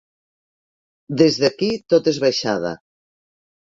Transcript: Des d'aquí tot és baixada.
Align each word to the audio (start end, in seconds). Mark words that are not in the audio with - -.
Des 1.21 1.37
d'aquí 1.43 1.69
tot 1.95 2.11
és 2.15 2.21
baixada. 2.27 2.77